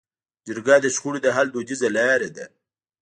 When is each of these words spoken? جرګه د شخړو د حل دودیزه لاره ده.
جرګه 0.47 0.75
د 0.81 0.85
شخړو 0.95 1.19
د 1.23 1.27
حل 1.35 1.47
دودیزه 1.51 1.87
لاره 1.97 2.29
ده. 2.35 2.45